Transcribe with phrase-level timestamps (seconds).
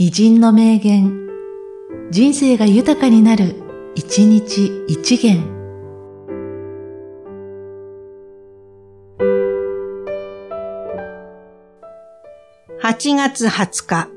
[0.00, 1.28] 偉人の名言、
[2.12, 3.56] 人生が豊かになる、
[3.96, 5.42] 一日一元。
[12.80, 14.08] 8月20日、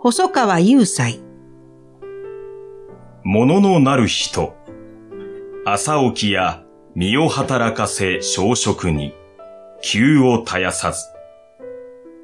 [0.00, 1.20] 細川雄斎。
[3.22, 4.56] もののなる人。
[5.64, 6.64] 朝起きや
[6.96, 9.14] 身を働かせ小食に、
[9.84, 11.04] 急を絶やさず。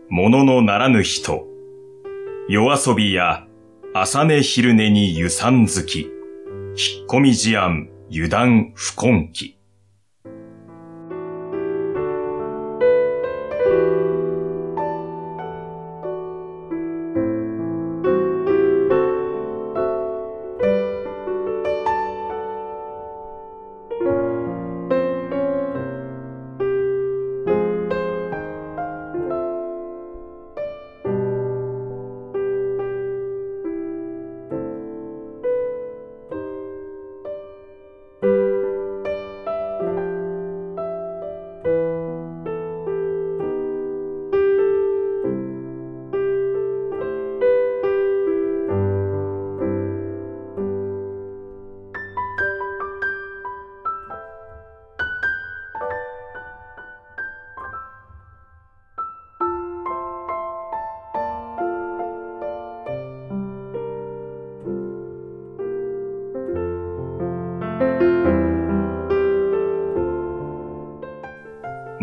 [0.09, 1.50] もののならぬ人。
[2.53, 3.47] 夜遊びや
[3.95, 6.01] 朝寝昼寝に湯散好き。
[6.01, 9.60] 引っ込み思案、油断不根気。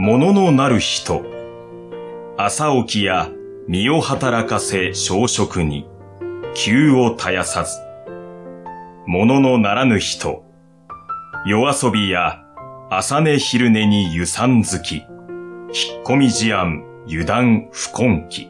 [0.08, 1.25] もののなる人。
[2.38, 3.30] 朝起きや
[3.67, 5.86] 身を働かせ小食に、
[6.55, 7.77] 急を絶やさず。
[9.05, 10.45] もののならぬ人。
[11.45, 12.41] 夜遊びや
[12.89, 14.95] 朝寝昼寝に湯散好き。
[14.95, 18.49] 引っ込み事案、油断不根気。